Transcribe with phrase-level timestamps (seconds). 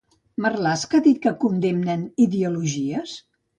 [0.45, 3.17] Marlaska ha dit que condemnen ideologies?